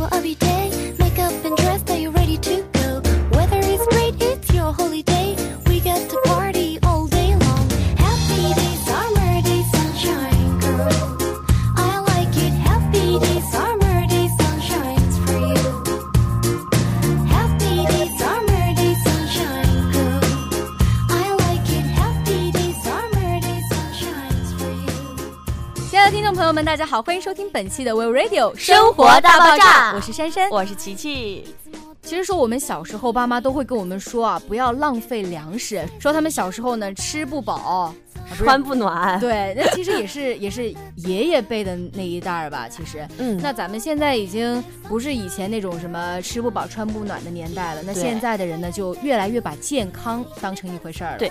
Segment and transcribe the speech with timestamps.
[0.00, 0.59] を浴びて
[26.10, 30.50] 的听众朋友们，大家好，欢迎收听本期的 We Radio 生活大爆炸我是珊珊。
[30.50, 31.54] 我是琪琪，
[32.02, 37.94] 其实说我们小时候，爸妈都会跟我们说啊，不要浪费粮食，说他们小时候呢吃不饱，
[38.34, 39.18] 穿不暖。
[39.20, 42.68] 对，那其实也是也是爷爷辈的那一代儿吧。
[42.68, 47.82] 其实，嗯那咱们现在已经不是以前那种什么吃不饱穿不暖的年代了。
[47.84, 51.18] 那现在的人呢，就越来越把健康当成一回事儿了。
[51.18, 51.30] 对。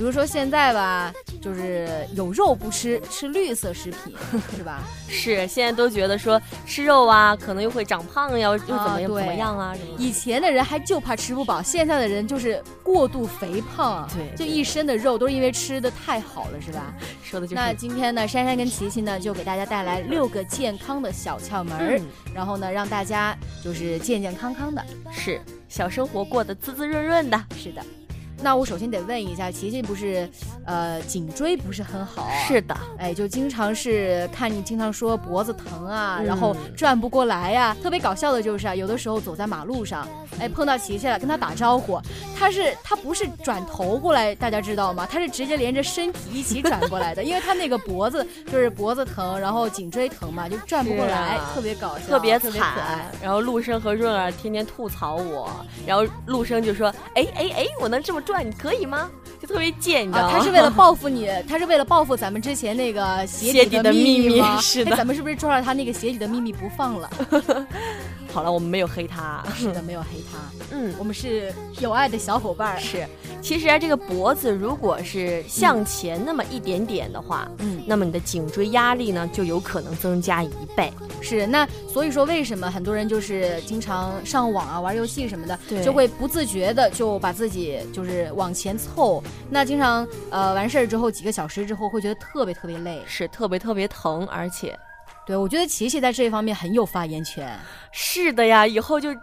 [0.00, 1.12] 比如说现在吧，
[1.42, 4.16] 就是有肉不吃，吃绿色食品，
[4.56, 4.82] 是吧？
[5.10, 9.94] 是现在都觉得说吃肉啊，可能又会长胖呀，又又怎么怎么样啊什么。
[9.98, 16.94] 以前的人还就怕吃不饱，现在的人就是过度肥胖，对就一身的肉都是因为吃的太好了，是吧？
[17.22, 24.82] 说的就是那今天呢，珊珊跟琪琪呢就给大家带来六个健康的小窍门儿，嗯然后呢让大家就是健健康康的。
[25.12, 27.38] 是小生活过得滋滋润润的。
[27.54, 27.84] 是的。
[28.42, 30.28] 那我首先得问一下，琪琪不是，
[30.64, 32.32] 呃，颈椎不是很好、啊？
[32.46, 42.00] 是的，哎，就经常是看你经常说脖子疼啊，嗯然后转不过来呀、特别搞笑的就是啊，有的时候走在马路上，哎，碰到琪琪了，跟他打招呼，
[42.38, 45.06] 他是他不是转头过来，大家知道吗？
[45.10, 53.04] 他是直接连着身体一起转过来的， 因为他那个脖子就是脖子疼，然后颈椎疼嘛，就转不过来，啊特别搞笑，特别可爱惨。
[53.22, 55.50] 然后陆生和润儿天天吐槽我，
[55.86, 60.38] 然后陆生就说：“哎哎哎，我能这么转，你可以吗？”就特别贱，你知道啊，吗？
[60.38, 64.42] 他是为了报复你，他是为了报复咱们之前那个 鞋鞋底的秘密？
[64.60, 67.10] 是的哎咱们是不是抓着他那个鞋底的秘密不放了？
[68.32, 69.44] 好了，我们没有黑他。
[69.54, 70.38] 是的，没有黑他，
[70.70, 72.78] 嗯，我们是有爱的小伙伴儿。
[72.78, 73.06] 是。
[73.42, 80.92] 其实啊，这个脖子如果是向前那么一点点的话，嗯，那么你的颈椎压力呢就有可能增加一倍。
[81.22, 89.22] 是那所以说，为什么很多人就是经常上网啊、玩游戏什么的，就会不自觉的就把自己就是往前凑。
[89.48, 93.02] 那经常呃完事儿之后几个小时之后，会觉得特别特别累。
[93.06, 94.78] 是特别特别疼，而且
[95.30, 97.56] 对我觉得琪琪在这一方面很有发言权。
[97.92, 99.14] 是的呀，以后就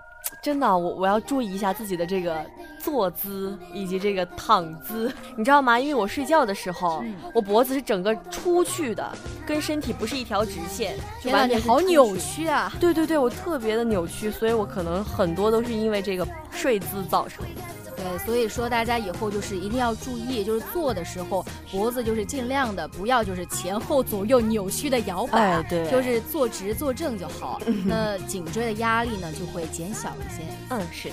[0.42, 2.46] 真的我我要注意一下自己的这个
[2.80, 5.78] 坐姿以及这个躺姿，你知道吗？
[5.78, 9.06] 因为我睡觉的时候，嗯我脖子是整个出去的，
[9.46, 11.82] 跟身体不是一条直线，就天呐，完你好。
[11.82, 12.72] 扭曲啊！
[12.80, 17.62] 对对对，我特别的扭曲，所以我可能很多都是因为这个睡姿造成的。
[18.10, 27.62] 对，所以说大家以后就是一定要注意，就是坐的时候脖子就是尽量的不要就是前后左右扭曲的摇摆，哎对就是坐直坐正就好。
[27.86, 30.44] 那颈椎的压力呢就会减小一些。
[30.70, 31.10] 嗯，是。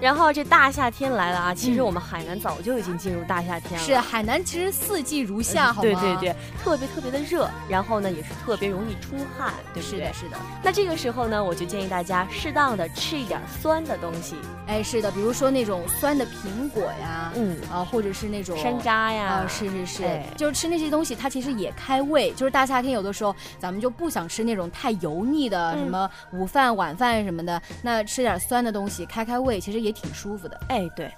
[0.00, 3.86] 然后这大夏天来了啊，其实嗯我们海南早就已经进入大夏天了。
[3.86, 5.82] 是海南其实四季如夏，好吗？
[5.82, 9.98] 对对对，特别特别的热，然后呢也是特别容易出汗，对不对？
[9.98, 10.36] 是的，是的。
[10.62, 14.36] 那这个时候呢，我就建议大家适当的吃一点酸的东西，
[14.66, 22.30] 哎，是的，比如说那种酸的苹果呀，嗯，啊，或者是那种山楂呀，啊，是是是，哎就是吃那些东西，它其实也开胃。
[22.32, 30.60] 就是大夏天有的时候，咱们就不想吃那种太油腻的，嗯什么午饭、晚饭什么的，那吃点酸的东西开开胃，其实也挺舒服的。
[30.68, 31.10] 哎，对，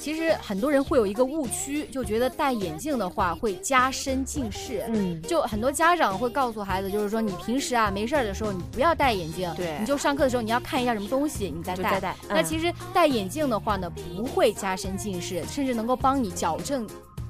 [0.00, 4.84] 其实很多人会有一个误区，就觉得戴眼镜的话会加深近视。
[4.88, 11.76] 嗯，就很多家长会告诉孩子，就是说你平时啊没事儿的时候，你不要戴眼镜，对你就上课的时候你要看一下什么东西，你再戴。
[11.76, 12.16] 就再戴。
[12.28, 16.86] 嗯那其实戴眼镜的话呢，不会加深近视，甚至能够帮你矫正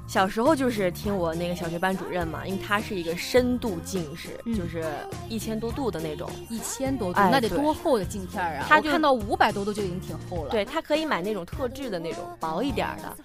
[0.09, 4.83] 小时候就是听我那个小学班主任嘛，因为他是一个深度近视，嗯就是
[5.29, 6.31] 一千多度的那种。
[6.49, 8.65] 一千多度，哎那得多厚的镜片儿啊！
[8.67, 13.17] 他看到五百多度就已经挺厚了。，对他可以买那种特制的那种薄一点儿的，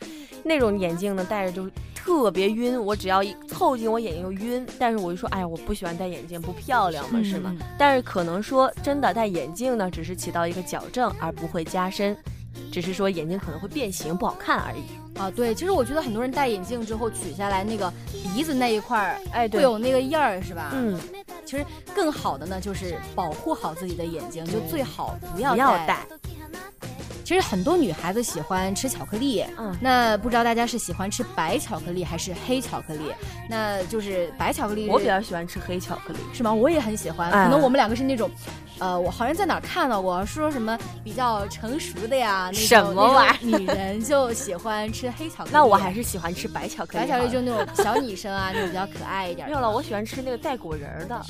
[0.44, 4.68] 那种眼镜呢戴着就特别晕，我只要一凑近我眼睛就晕。
[4.78, 7.56] 但是我就说，哎呀，我不喜欢戴眼镜，不漂亮嘛，是吗？
[7.58, 12.16] 嗯但是可能说真的戴眼镜呢，只是起到一个矫正，而不会加深，
[12.72, 14.84] 只是说眼睛可能会变形不好看而已。
[15.20, 20.72] 啊，对，其实我觉得很多人戴眼镜之后取下来那个鼻子那一块儿，哎，会有那个印儿，是吧？
[20.74, 21.00] 嗯，
[21.46, 21.64] 其实
[21.94, 26.00] 更好的呢，就是保护好自己的眼睛，就最好不要不要戴。
[27.24, 27.34] 戴。
[27.34, 33.12] 其实很多女孩子喜欢吃巧克力，嗯那不知道大家是喜欢吃白巧克力还是黑巧克力？
[33.50, 36.20] 那就是白巧克力，我比较喜欢吃黑巧克力。
[36.34, 36.54] 是吗？
[36.54, 38.30] 我也很喜欢，哎可能我们两个是那种，
[38.80, 45.50] 呃，我好像在哪儿看到过，说什么比较成熟的呀，那种什么玩意儿女人就喜欢吃黑巧克力。
[45.54, 47.06] 那我还是喜欢吃白巧克力。
[47.06, 49.54] 白巧克力就那种小女生啊，那种比较可爱一点的。
[49.54, 51.22] 没有了，我喜欢吃那个带果仁儿的。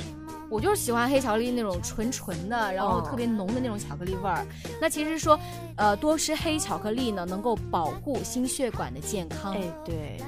[0.53, 4.45] 我就是喜欢黑巧克力那种纯纯的，然后哦特别浓的那种巧克力味儿。
[4.79, 5.39] 那其实说，
[5.75, 9.55] 呃，多吃黑巧克力呢，能够保护心血管的健康。
[9.55, 10.21] 哎，对，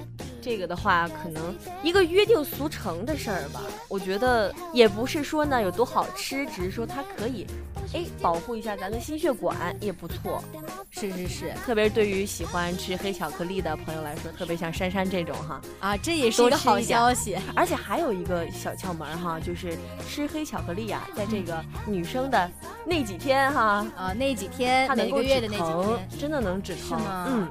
[0.45, 3.61] 这个的话，可能一个约定俗成的事儿吧。
[3.87, 7.47] 我觉得也不是说呢有多好吃，只是说它可以，
[7.95, 10.43] 哎，保护一下咱的心血管也不错。
[10.91, 15.59] 是是是特别是对于喜欢吃黑巧克力的朋友来说，特别像珊珊这种哈。
[15.79, 17.35] 啊，这也是一个好消息。
[17.55, 19.75] 而且还有一个小窍门哈，就是
[20.07, 22.49] 吃黑巧克力啊，在这个女生的
[22.85, 27.01] 那几天哈，啊，那几天它能够止每个月的那几疼天，，真的能止疼。
[27.01, 27.49] 吗嗯，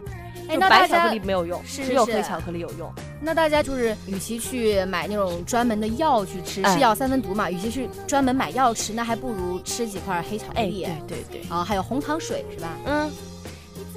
[0.49, 2.93] 哎，就那白巧克力没有用，只有黑巧克力有用。
[3.21, 10.87] 那大家就是，与其去买那种专门的药去吃，哎是药三分毒嘛，与其去专门买药吃，那还不如吃几块黑巧克哎，力。
[11.09, 12.69] 对对对，啊，还有红糖水是吧？
[12.85, 13.11] 嗯，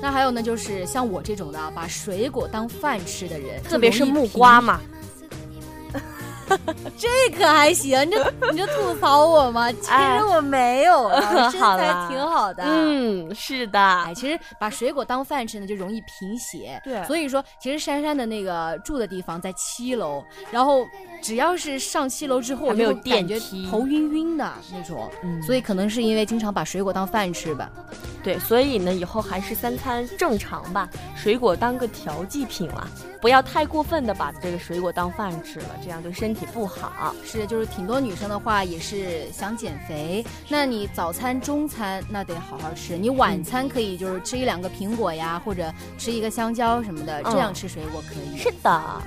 [0.01, 4.79] 那还有呢，就是像我这种的啊，把水果当饭吃的人，特别是木瓜嘛，
[6.97, 7.07] 这
[7.37, 9.71] 可还行，你这你这吐槽我吗？
[9.81, 12.63] 其哎实我没有啊， 身材挺好的。
[12.65, 16.81] 嗯，是的哎，，其实把水果当饭吃呢，就容易贫血。
[16.83, 20.85] 对所以说，其实珊珊的那个住的地方在七楼，然后
[21.21, 25.09] 只要是上七楼之后，没有就感觉电梯头晕晕的那种。
[25.23, 27.69] 嗯所以可能是因为经常把水果当饭吃吧。
[28.23, 32.85] 对，所以呢，以后还是三餐正常吧，水果当个调剂品了，
[33.21, 37.15] 不要太过分的把这个水果当饭吃了，这样对身体不好。
[37.23, 48.37] 是，就是挺多女生的话也是想减肥，那你早餐、中餐那得好好吃，你晚餐可以就是吃一两个苹果呀，或者吃一个香蕉什么的，这样嗯吃水果可以。
[48.37, 49.01] 是的，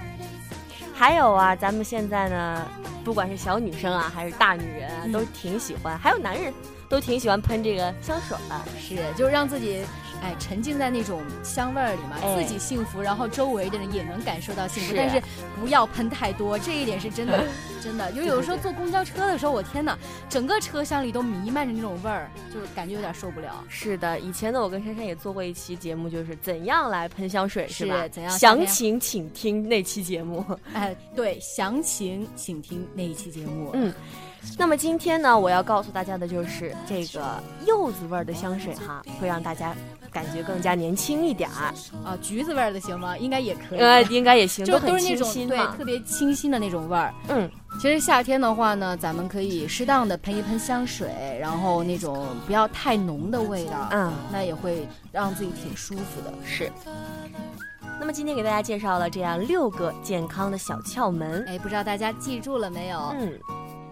[0.95, 2.67] 还有啊，咱们现在呢，
[3.11, 6.55] 不管是小女生啊，还是大女人啊，嗯都挺喜欢，还有男人
[6.89, 8.63] 都挺喜欢喷这个香水儿。
[8.79, 9.83] 是，就是让自己
[10.23, 15.21] 哎沉浸在那种香味儿里嘛，哎自己幸福，然后周围的人也能感受到幸福，是但是
[15.61, 17.45] 不要喷太多，这一点是真的，
[17.83, 18.13] 真的。
[18.13, 19.99] 就有的时候坐公交车的时候，我天哪，
[20.29, 23.65] 整个车厢里都弥漫着那种味儿，就是感觉有点受不了。
[23.69, 28.07] 是的，以前呢，我跟珊珊也做过一期节目，就是怎样来喷香水，是吧？
[28.07, 30.45] 怎样详情请听那期节目。
[30.75, 33.71] 哎，对，详情请听那一期节目。
[33.73, 33.93] 嗯
[34.59, 39.77] 那么今天呢，我要告诉大家的就是这个柚子味儿的香水哈，会让大家
[40.11, 41.75] 感觉更加年轻一点儿。
[42.03, 43.19] 啊，橘子味儿的行吗？
[43.19, 43.79] 应该也可以。
[43.79, 45.67] 呃，应该也行，就很清都是那种对新。
[45.77, 47.13] 特别清新的那种味儿。
[47.29, 56.33] 嗯，其实夏天的话呢，咱们可以适当的喷一喷香水，然后那种不要太浓的味道，嗯，那也会让自己挺舒服的。
[56.47, 56.73] 是。
[58.01, 61.45] 那么今天给大家介绍了这样六个健康的小窍门。
[61.47, 62.99] 哎，不知道大家记住了没有？
[63.21, 63.39] 嗯，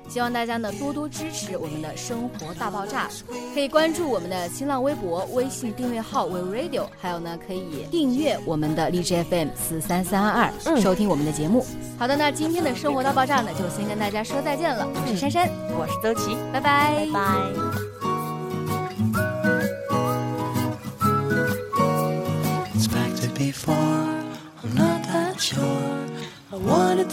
[0.09, 3.07] 希望大家呢多多支持我们的生活大爆炸，
[3.53, 11.67] 可以关注我们的新浪微博、微信订阅号 We Radio，还有呢可以订阅我们的荔枝 FM 四三三二二，嗯收听我们的节目。
[11.99, 14.89] 好的，那今天的生活大爆炸呢，就先跟大家说再见了。
[14.89, 17.88] 我是珊珊，我是周琦，拜拜，拜拜。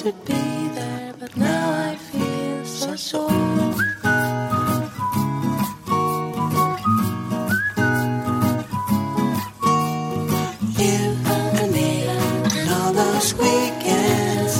[0.05, 3.31] would be there, but now I feel so sore.
[10.81, 10.99] You
[11.57, 14.53] and me and all those weekends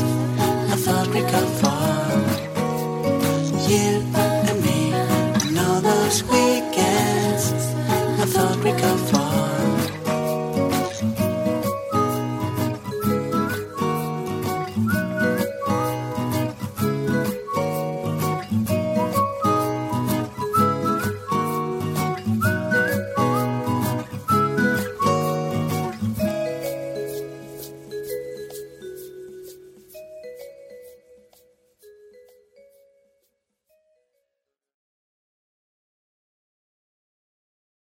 [0.74, 2.10] I thought we'd come far.
[3.70, 7.52] You and me and all those weekends
[8.20, 9.25] I thought we'd come far.